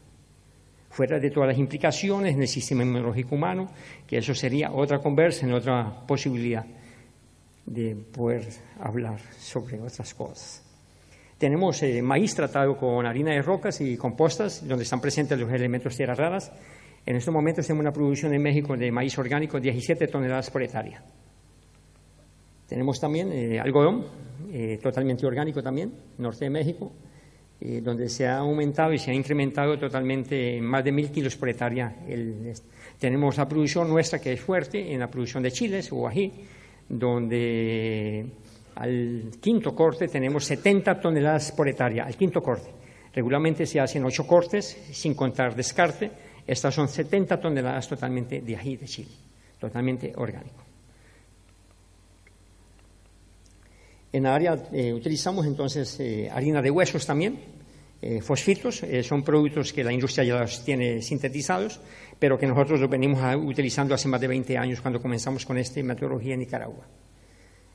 [0.90, 3.70] Fuera de todas las implicaciones en el sistema inmunológico humano,
[4.07, 6.66] que eso sería otra conversa, en otra posibilidad
[7.64, 8.48] de poder
[8.81, 10.64] hablar sobre otras cosas.
[11.38, 15.96] Tenemos eh, maíz tratado con harina de rocas y compostas, donde están presentes los elementos
[15.96, 16.53] tierras raras.
[17.07, 20.62] En estos momentos tenemos una producción en México de maíz orgánico de 17 toneladas por
[20.62, 21.03] hectárea.
[22.66, 24.05] Tenemos también eh, algodón,
[24.53, 26.92] eh, totalmente orgánico también, norte de México,
[27.61, 31.51] donde se ha aumentado y se ha incrementado totalmente en más de mil kilos por
[31.51, 31.94] hectárea.
[32.99, 36.33] tenemos la producción nuestra que es fuerte en la producción de chiles o ají,
[36.88, 38.27] donde
[38.77, 42.70] al quinto corte tenemos 70 toneladas por hectárea, al quinto corte.
[43.12, 46.11] Regularmente se hacen ocho cortes, sin contar descarte.
[46.46, 49.11] Estas son 70 toneladas totalmente de ají de chile,
[49.59, 50.69] totalmente orgánico.
[54.12, 57.38] En la área eh, utilizamos entonces eh, harina de huesos también,
[58.03, 61.81] eh, fosfitos, son productos que la industria ya los tiene sintetizados,
[62.18, 65.83] pero que nosotros los venimos utilizando hace más de 20 años cuando comenzamos con esta
[65.83, 66.87] metodología en Nicaragua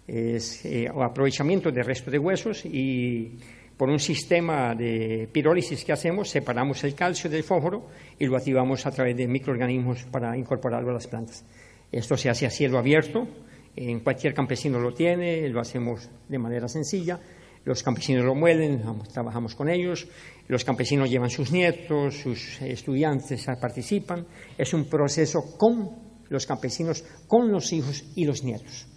[0.08, 3.40] es eh, aprovechamiento de resto de huesos y
[3.76, 8.86] por un sistema de pirólisis que hacemos separamos el calcio del fósforo y lo activamos
[8.86, 11.44] a través de microorganismos para incorporarlo a las plantas.
[11.92, 13.28] Esto se hace a cielo abierto,
[13.76, 17.20] en cualquier campesino lo tiene, lo hacemos de manera sencilla.
[17.66, 20.08] Los campesinos lo muelen, trabajamos con ellos,
[20.48, 24.26] los campesinos llevan sus nietos, sus estudiantes participan.
[24.56, 25.90] Es un proceso con
[26.30, 28.88] los campesinos, con los hijos y los nietos.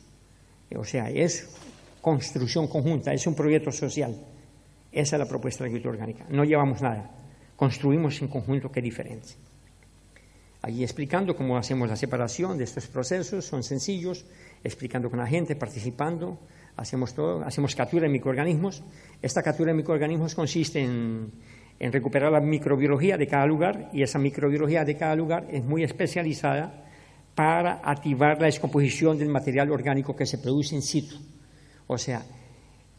[0.76, 1.48] O sea, es
[2.02, 4.14] construcción conjunta, es un proyecto social.
[4.92, 6.26] Esa es la propuesta de la agricultura orgánica.
[6.28, 7.10] No llevamos nada,
[7.56, 9.28] construimos en conjunto, qué diferente.
[10.60, 14.26] Allí explicando cómo hacemos la separación de estos procesos, son sencillos,
[14.62, 16.38] explicando con la gente, participando,
[16.76, 18.82] hacemos todo, hacemos captura de microorganismos.
[19.20, 21.32] Esta captura de microorganismos consiste en,
[21.78, 25.84] en recuperar la microbiología de cada lugar y esa microbiología de cada lugar es muy
[25.84, 26.84] especializada
[27.34, 31.16] para activar la descomposición del material orgánico que se produce in situ.
[31.86, 32.24] O sea,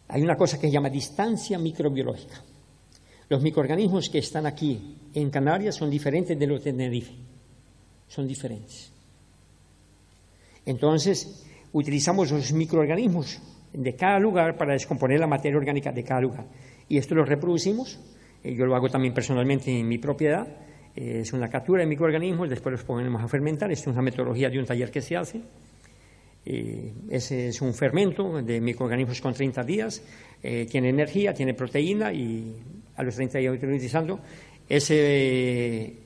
[0.07, 2.41] hay una cosa que se llama distancia microbiológica.
[3.27, 7.13] Los microorganismos que están aquí en Canarias son diferentes de los de Tenerife.
[8.07, 8.91] Son diferentes.
[10.65, 13.41] Entonces, utilizamos los microorganismos
[13.73, 16.45] de cada lugar para descomponer la materia orgánica de cada lugar.
[16.87, 17.99] Y esto lo reproducimos,
[18.43, 20.47] eh, yo lo hago también personalmente en mi propiedad,
[20.95, 24.49] eh, es una captura de microorganismos, después los ponemos a fermentar, esto es una metodología
[24.49, 25.41] de un taller que se hace.
[26.45, 30.01] Eh, ese es un fermento de microorganismos con 30 días,
[30.41, 32.55] tiene energía, tiene proteína y
[32.95, 34.21] a los 30 días utilizando
[34.69, 35.97] ese,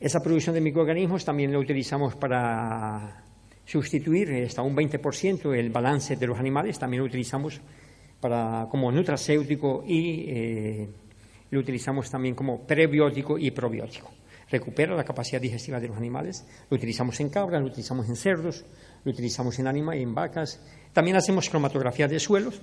[0.00, 3.27] esa producción de microorganismos también lo utilizamos para
[3.68, 7.60] sustituir hasta un 20% el balance de los animales, también lo utilizamos
[8.18, 10.88] para, como nutracéutico y eh,
[11.50, 14.10] lo utilizamos también como prebiótico y probiótico.
[14.50, 18.64] Recupera la capacidad digestiva de los animales, lo utilizamos en cabras, lo utilizamos en cerdos,
[19.04, 20.62] lo utilizamos en animales, en vacas.
[20.94, 22.62] También hacemos cromatografía de suelos.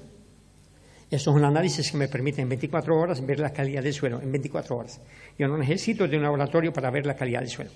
[1.11, 4.19] Eso es un análisis que me permite en 24 horas ver la calidad del suelo,
[4.19, 4.99] en 24 horas.
[5.37, 7.69] Yo no necesito de un laboratorio para ver la calidad del suelo.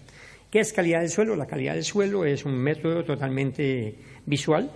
[0.50, 1.36] ¿Qué es calidad del suelo?
[1.36, 4.72] La calidad del suelo es un método totalmente visual,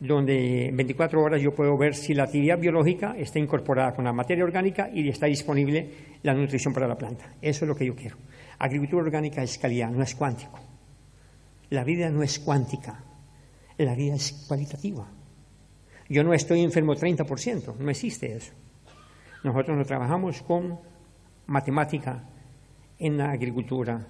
[0.00, 4.12] donde en 24 horas yo puedo ver si la actividad biológica está incorporada con la
[4.14, 5.90] materia orgánica y está disponible
[6.22, 7.34] la nutrición para la planta.
[7.42, 8.16] Eso es lo que yo quiero.
[8.58, 10.58] Agricultura orgánica es calidad, no es cuántico.
[11.68, 13.04] La vida no es cuántica,
[13.76, 15.06] la vida es cualitativa.
[16.08, 18.54] Yo no estoy enfermo 30%, no existe eso.
[19.44, 20.80] Nosotros no trabajamos con
[21.48, 22.24] matemática
[22.98, 24.06] en la agricultura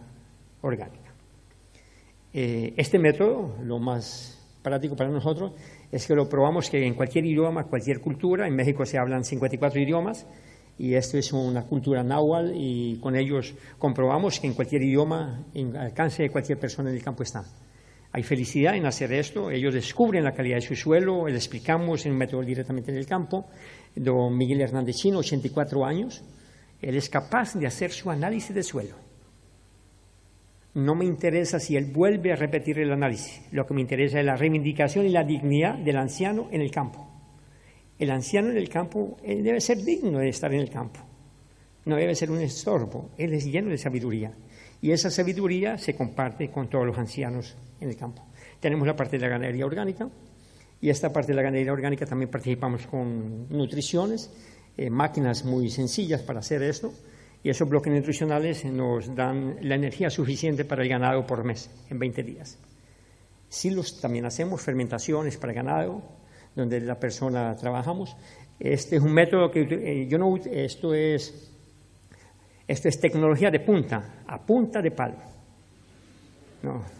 [0.62, 1.07] orgánica.
[2.40, 5.50] Eh, este método, lo más práctico para nosotros,
[5.90, 9.80] es que lo probamos que en cualquier idioma, cualquier cultura, en México se hablan 54
[9.80, 10.24] idiomas,
[10.78, 15.76] y esto es una cultura náhuatl y con ellos comprobamos que en cualquier idioma, en
[15.76, 17.42] alcance de cualquier persona en el campo está.
[18.12, 22.12] Hay felicidad en hacer esto, ellos descubren la calidad de su suelo, les explicamos en
[22.12, 23.46] un método directamente en el campo.
[23.96, 26.22] Don Miguel Hernández Chino, 84 años,
[26.80, 29.07] él es capaz de hacer su análisis de suelo
[30.78, 33.42] no me interesa si él vuelve a repetir el análisis.
[33.50, 37.06] Lo que me interesa es la reivindicación y la dignidad del anciano en el campo.
[37.98, 41.00] El anciano en el campo él debe ser digno de estar en el campo.
[41.84, 43.10] No debe ser un estorbo.
[43.18, 44.32] Él es lleno de sabiduría.
[44.80, 48.22] Y esa sabiduría se comparte con todos los ancianos en el campo.
[48.60, 50.08] Tenemos la parte de la ganadería orgánica.
[50.80, 54.30] Y esta parte de la ganadería orgánica también participamos con nutriciones,
[54.76, 56.92] eh, máquinas muy sencillas para hacer esto
[57.42, 61.98] y esos bloques nutricionales nos dan la energía suficiente para el ganado por mes, en
[61.98, 62.58] 20 días.
[63.48, 66.02] Silos también hacemos, fermentaciones para ganado,
[66.54, 68.16] donde la persona trabajamos.
[68.58, 71.52] Este es un método que eh, yo no esto es
[72.66, 75.16] esto es tecnología de punta, a punta de palo.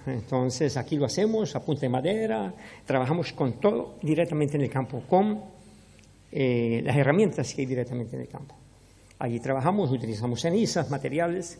[0.06, 2.54] Entonces aquí lo hacemos a punta de madera,
[2.86, 5.42] trabajamos con todo directamente en el campo, con
[6.30, 8.54] eh, las herramientas que hay directamente en el campo.
[9.20, 11.58] Allí trabajamos, utilizamos cenizas, materiales,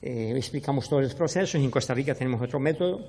[0.00, 1.54] eh, explicamos todos los procesos.
[1.56, 3.00] En Costa Rica tenemos otro método.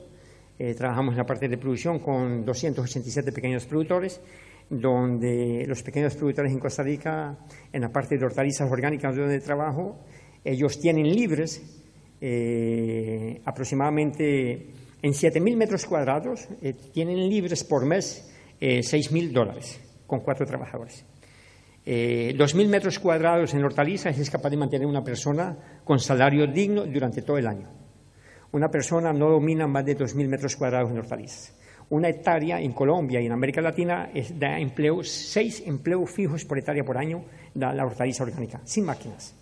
[0.60, 4.20] Eh, trabajamos en la parte de producción con 287 pequeños productores,
[4.70, 7.38] donde los pequeños productores en Costa Rica,
[7.72, 9.98] en la parte de hortalizas orgánicas donde trabajo,
[10.44, 11.64] ellos tienen libres
[12.20, 14.68] eh, aproximadamente
[15.02, 16.48] en 7.000 metros cuadrados,
[16.94, 18.30] tienen libres por mes
[18.62, 21.06] 6.000 dólares con cuatro trabajadores.
[21.86, 26.86] Eh, 2.000 metros cuadrados en hortalizas es capaz de mantener una persona con salario digno
[26.86, 27.68] durante todo el año.
[28.54, 31.54] Una persona no domina más de 2.000 metros cuadrados en hortalizas.
[31.90, 36.86] Una hectárea en Colombia y en América Latina da empleo, seis empleos fijos por hectárea
[36.86, 39.36] por año da la hortaliza orgánica, sin máquinas.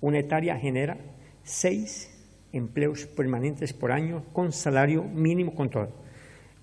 [0.00, 0.96] Una hectárea genera
[1.42, 2.12] seis
[2.52, 6.05] empleos permanentes por año con salario mínimo con todo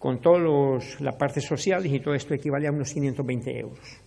[0.04, 4.02] con todas las partes sociales y todo esto equivale a unos 520 euros.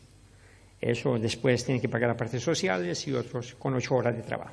[0.78, 4.52] Eso después tienen que pagar las partes sociales y otros con ocho horas de trabajo.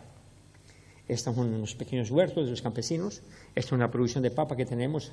[1.05, 3.21] Estos son unos pequeños huertos de los campesinos.
[3.53, 5.11] Esta es una producción de papa que tenemos.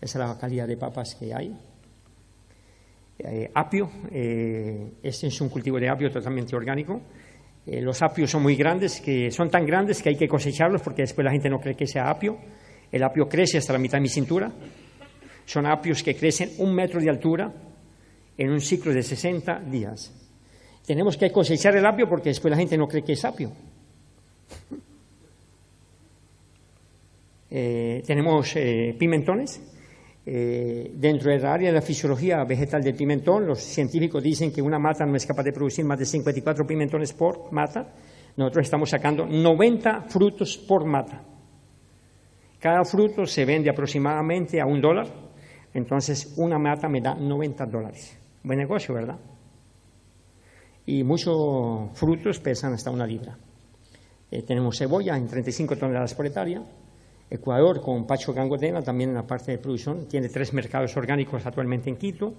[0.00, 1.58] Esa es la calidad de papas que hay.
[3.18, 7.00] Eh, apio, eh, este es un cultivo de apio totalmente orgánico.
[7.66, 11.02] Eh, los apios son muy grandes, que son tan grandes que hay que cosecharlos porque
[11.02, 12.38] después la gente no cree que sea apio.
[12.92, 14.52] El apio crece hasta la mitad de mi cintura
[15.46, 17.52] son apios que crecen un metro de altura
[18.36, 20.12] en un ciclo de 60 días.
[20.86, 23.52] Tenemos que cosechar el apio porque después la gente no cree que es apio.
[27.56, 29.62] Eh, tenemos eh, pimentones.
[30.26, 34.78] Eh, dentro del área de la fisiología vegetal del pimentón, los científicos dicen que una
[34.80, 37.94] mata no es capaz de producir más de 54 pimentones por mata.
[38.36, 41.22] Nosotros estamos sacando 90 frutos por mata.
[42.58, 45.06] Cada fruto se vende aproximadamente a un dólar
[45.74, 48.16] entonces, una mata me da 90 dólares.
[48.44, 49.18] Buen negocio, ¿verdad?
[50.86, 53.36] Y muchos frutos pesan hasta una libra.
[54.30, 56.62] Eh, tenemos cebolla en 35 toneladas por hectárea.
[57.28, 61.90] Ecuador con Pacho Gangodena, también en la parte de producción, tiene tres mercados orgánicos actualmente
[61.90, 62.34] en Quito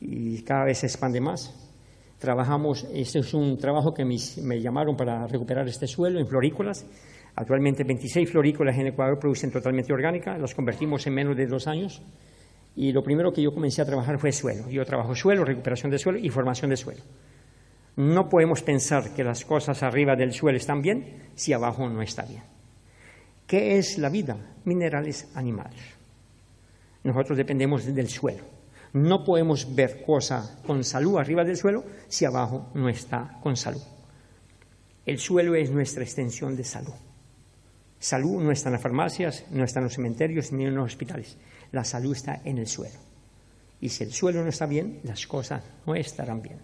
[0.00, 1.52] y cada vez se expande más.
[2.18, 6.86] Trabajamos, este es un trabajo que me, llamaron para recuperar este suelo en florícolas.
[7.34, 12.00] Actualmente 26 florícolas en Ecuador producen totalmente orgánica, las convertimos en menos de dos años.
[12.76, 14.68] Y lo primero que yo comencé a trabajar fue suelo.
[14.68, 17.02] Yo trabajo suelo, recuperación de suelo y formación de suelo.
[17.96, 22.22] No podemos pensar que las cosas arriba del suelo están bien si abajo no está
[22.24, 22.42] bien.
[23.46, 24.36] ¿Qué es la vida?
[24.64, 25.80] Minerales, animales.
[27.04, 28.42] Nosotros dependemos del suelo.
[28.94, 33.82] No podemos ver cosa con salud arriba del suelo si abajo no está con salud.
[35.04, 36.94] El suelo es nuestra extensión de salud.
[38.04, 41.38] Salud no está en las farmacias, no está en los cementerios ni en los hospitales.
[41.72, 42.98] La salud está en el suelo.
[43.80, 46.58] Y si el suelo no está bien, las cosas no estarán bien.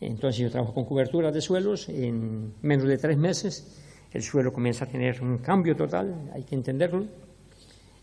[0.00, 1.88] Entonces yo trabajo con cobertura de suelos.
[1.88, 3.82] En menos de tres meses
[4.12, 7.08] el suelo comienza a tener un cambio total, hay que entenderlo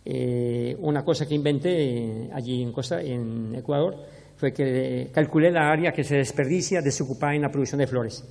[0.03, 3.95] eh, una cosa que inventé allí en, Costa, en Ecuador
[4.35, 8.21] fue que calculé la área que se desperdicia desocupada en la producción de flores.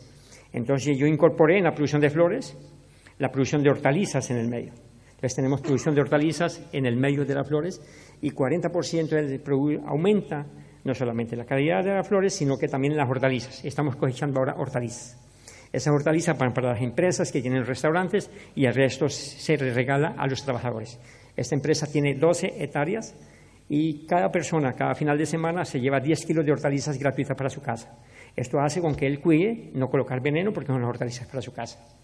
[0.52, 2.54] Entonces yo incorporé en la producción de flores
[3.22, 4.72] la producción de hortalizas en el medio.
[5.10, 7.80] Entonces tenemos producción de hortalizas en el medio de las flores
[8.20, 10.44] y 40% aumenta
[10.82, 13.64] no solamente la calidad de las flores, sino que también las hortalizas.
[13.64, 15.16] Estamos cosechando ahora hortalizas.
[15.72, 20.26] Esas hortalizas van para las empresas que tienen restaurantes y el resto se regala a
[20.26, 20.98] los trabajadores.
[21.36, 23.14] Esta empresa tiene 12 hectáreas
[23.68, 27.50] y cada persona, cada final de semana, se lleva 10 kilos de hortalizas gratuitas para
[27.50, 27.96] su casa.
[28.34, 31.52] Esto hace con que él cuide no colocar veneno porque son las hortalizas para su
[31.52, 32.01] casa.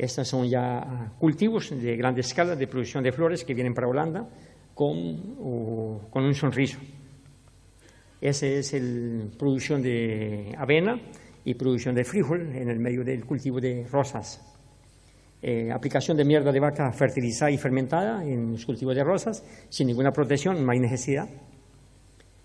[0.00, 4.26] Estos son ya cultivos de gran escala de producción de flores que vienen para Holanda
[4.72, 6.78] con, con un sonriso.
[8.18, 10.98] Esa es la producción de avena
[11.44, 14.40] y producción de frijol en el medio del cultivo de rosas.
[15.42, 19.86] Eh, aplicación de mierda de vaca fertilizada y fermentada en los cultivos de rosas, sin
[19.86, 21.28] ninguna protección, no hay necesidad.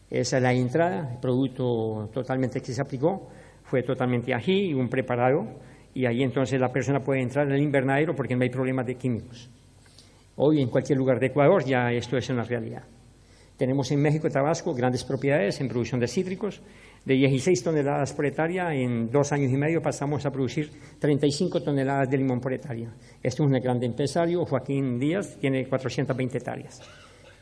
[0.10, 3.30] Esa es la entrada, el producto totalmente que se aplicó
[3.64, 5.48] fue totalmente ají un preparado,
[5.96, 8.96] y ahí entonces la persona puede entrar en el invernadero porque no hay problema de
[8.96, 9.50] químicos.
[10.36, 12.84] Hoy en cualquier lugar de Ecuador ya esto es una realidad.
[13.58, 16.62] Tenemos en México y Tabasco grandes propiedades en producción de cítricos
[17.06, 20.70] de 16 toneladas por hectárea, en dos años y medio pasamos a producir
[21.00, 22.90] 35 toneladas de limón por hectárea.
[23.24, 26.82] Este es un gran empresario, Joaquín Díaz, tiene 420 hectáreas.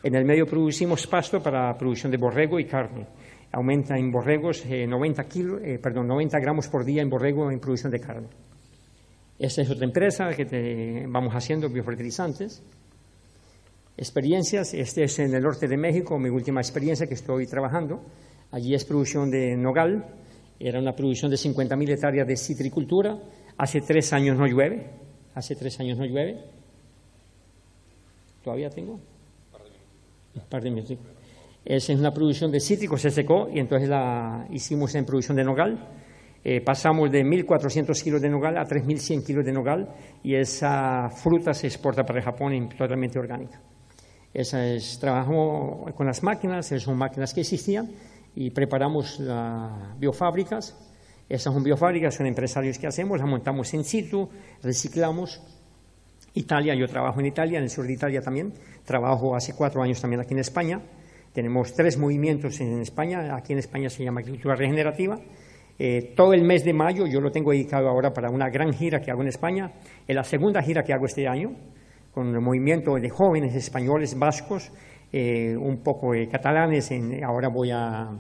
[0.03, 3.07] En el medio producimos pasto para producción de borrego y carne.
[3.53, 5.25] Aumenta en borregos 90, eh,
[5.63, 8.27] eh, perdón, 90 gramos por día en borrego en producción de carne.
[9.37, 12.63] Esta es otra empresa que vamos haciendo biofertilizantes.
[13.95, 18.01] Experiencias, este es en el norte de México, mi última experiencia que estoy trabajando.
[18.49, 20.03] Allí es producción de nogal,
[20.59, 23.19] era una producción de 50.000 hectáreas de citricultura.
[23.57, 24.89] Hace tres años no llueve,
[25.35, 26.41] hace tres años no llueve.
[28.43, 28.93] ¿Todavía tengo?
[28.93, 30.97] Un par de minutos.
[31.66, 35.88] Es una producción de cítricos, se secó y entonces la hicimos en producción de nogal.
[36.43, 39.88] Eh, pasamos de 1.400 kilos de nogal a 3.100 kilos de nogal
[40.24, 43.61] y esa fruta se exporta para Japón totalmente orgánica.
[44.34, 47.91] Esa es, trabajamos con las máquinas, esas son máquinas que existían
[48.36, 50.76] y preparamos las biofábricas.
[51.30, 54.28] Esas son biofábricas, son empresarios que hacemos, las montamos en situ,
[54.61, 55.41] reciclamos.
[56.34, 58.51] Italia, yo trabajo en Italia, en el sur de Italia también.
[58.84, 60.82] Trabajo hace cuatro años también aquí en España.
[61.34, 63.36] Tenemos tres movimientos en España.
[63.36, 65.17] Aquí en España se llama agricultura regenerativa.
[65.79, 68.99] Eh, todo el mes de mayo yo lo tengo dedicado ahora para una gran gira
[69.01, 69.71] que hago en España.
[70.07, 71.55] Es la segunda gira que hago este año
[72.11, 74.71] con el movimiento de jóvenes españoles vascos
[75.11, 76.91] eh, un poco de catalanes.
[77.25, 78.11] ahora voy a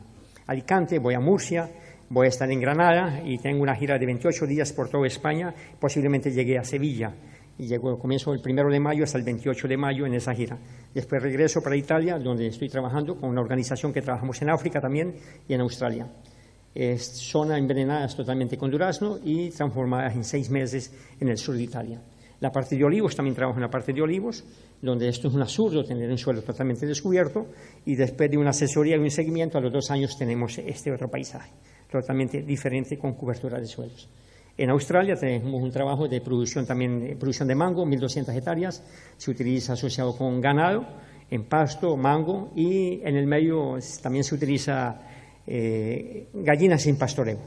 [0.47, 1.69] Alicante, voy a Murcia,
[2.09, 5.53] voy a estar en Granada y tengo una gira de 28 días por toda España.
[5.79, 7.13] Posiblemente llegue a Sevilla
[7.57, 10.57] y llego, comienzo el primero de mayo hasta el 28 de mayo en esa gira.
[10.93, 15.15] Después regreso para Italia, donde estoy trabajando con una organización que trabajamos en África también
[15.47, 16.07] y en Australia.
[16.73, 21.63] Es zona envenenadas totalmente con durazno y transformadas en seis meses en el sur de
[21.63, 22.01] Italia.
[22.39, 24.43] La parte de olivos, también trabajo en la parte de olivos,
[24.81, 27.47] donde esto es un absurdo tener un suelo totalmente descubierto
[27.85, 31.09] y después de una asesoría y un seguimiento, a los dos años tenemos este otro
[31.09, 31.51] paisaje,
[31.89, 34.09] totalmente diferente con cobertura de suelos.
[34.55, 38.83] En Australia tenemos un trabajo de producción también, producción de mango, 1.200 hectáreas,
[39.17, 40.85] se utiliza asociado con ganado,
[41.31, 45.01] en pasto, mango y en el medio también se utiliza
[45.47, 47.39] eh, gallinas en pastoreo.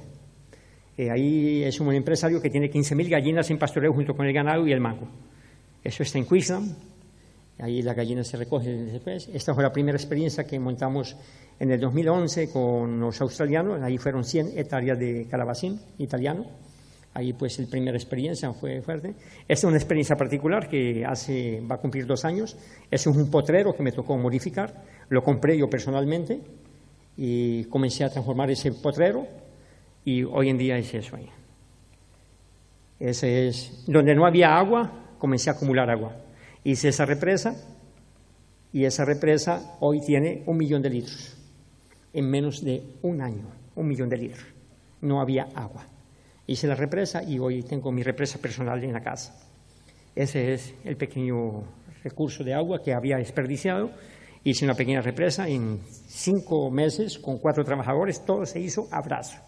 [0.96, 4.66] Eh, ahí es un empresario que tiene 15.000 gallinas en pastoreo junto con el ganado
[4.66, 5.06] y el mango.
[5.84, 6.76] Eso está en Queensland.
[7.58, 9.30] Ahí las gallinas se recogen después.
[9.32, 11.16] Esta fue la primera experiencia que montamos
[11.58, 13.80] en el 2011 con los australianos.
[13.82, 16.46] Ahí fueron 100 hectáreas de calabacín italiano.
[17.16, 19.14] Ahí pues la primera experiencia fue fuerte.
[19.48, 22.58] Es una experiencia particular que hace, va a cumplir dos años.
[22.90, 24.84] Es un potrero que me tocó modificar.
[25.08, 26.42] Lo compré yo personalmente
[27.16, 29.26] y comencé a transformar ese potrero
[30.04, 31.30] y hoy en día es eso ahí.
[33.00, 36.14] Ese es, donde no había agua, comencé a acumular agua.
[36.64, 37.56] Hice esa represa
[38.74, 41.34] y esa represa hoy tiene un millón de litros.
[42.12, 44.44] En menos de un año, un millón de litros.
[45.00, 45.95] No había agua
[46.46, 49.34] hice la represa y hoy tengo mi represa personal en la casa.
[50.14, 51.64] Ese es el pequeño
[52.02, 53.90] recurso de agua que había desperdiciado.
[54.44, 59.38] Hice una pequeña represa en cinco meses con cuatro trabajadores, todo se hizo a brazo.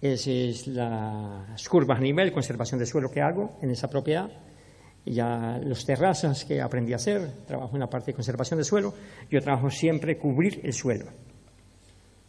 [0.00, 4.28] Esa es las curvas a nivel, conservación de suelo que hago en esa propiedad.
[5.06, 8.92] Ya los terrazas que aprendí a hacer, trabajo en la parte de conservación de suelo.
[9.30, 11.06] Yo trabajo siempre cubrir el suelo.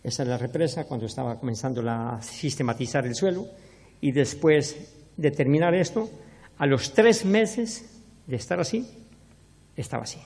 [0.05, 3.47] Esa es la represa cuando estaba comenzando a sistematizar el suelo.
[4.01, 6.07] Y después de terminar esto,
[6.59, 8.87] a los tres meses de estar así,
[9.75, 10.19] estaba así.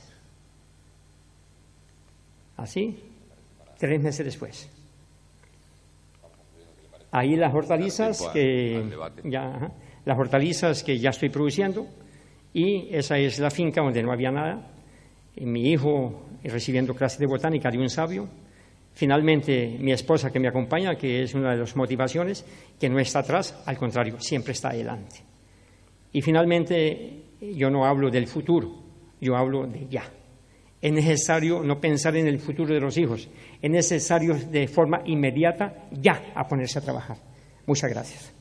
[2.58, 3.00] Así,
[3.78, 4.70] tres meses después.
[7.12, 8.84] Ahí las hortalizas que
[9.24, 9.72] ya,
[10.04, 11.88] las hortalizas que ya estoy produciendo
[12.54, 14.74] y esa es la finca donde no había nada.
[15.38, 18.28] Y mi hijo recibiendo clases de botánica de un sabio
[19.00, 22.44] Finalmente, mi esposa que me acompaña, que es una de las motivaciones,
[22.78, 25.24] que no está atrás, al contrario, siempre está adelante.
[26.12, 28.70] Y finalmente, yo no hablo del futuro,
[29.22, 30.04] yo hablo de ya.
[30.82, 33.30] Es necesario no pensar en el futuro de los hijos,
[33.62, 37.16] es necesario de forma inmediata ya a ponerse a trabajar.
[37.68, 38.39] Muchas gracias.